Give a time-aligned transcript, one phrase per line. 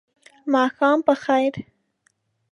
[0.53, 1.53] ماښام په خیر!